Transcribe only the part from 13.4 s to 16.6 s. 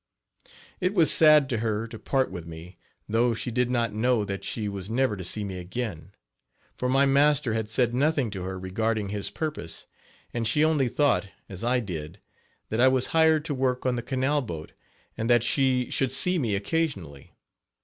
to work on the canal boat, and that she should see me